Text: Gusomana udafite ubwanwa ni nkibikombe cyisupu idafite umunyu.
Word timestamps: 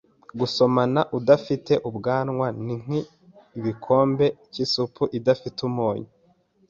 Gusomana 0.39 1.01
udafite 1.17 1.73
ubwanwa 1.89 2.47
ni 2.65 2.75
nkibikombe 2.83 4.25
cyisupu 4.51 5.03
idafite 5.17 5.59
umunyu. 5.69 6.09